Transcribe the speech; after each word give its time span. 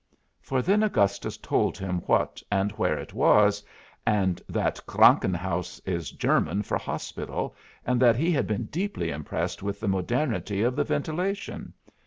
For 0.41 0.63
then 0.63 0.81
Augustus 0.81 1.37
told 1.37 1.77
him 1.77 1.99
what 2.07 2.41
and 2.51 2.71
where 2.71 2.97
it 2.97 3.13
was, 3.13 3.63
and 4.03 4.41
that 4.49 4.79
Krankenhaus 4.87 5.77
is 5.85 6.09
German 6.09 6.63
for 6.63 6.79
hospital, 6.79 7.55
and 7.85 8.01
that 8.01 8.15
he 8.15 8.31
had 8.31 8.47
been 8.47 8.65
deeply 8.65 9.11
impressed 9.11 9.61
with 9.61 9.79
the 9.79 9.87
modernity 9.87 10.63
of 10.63 10.75
the 10.75 10.83
ventilation. 10.83 11.73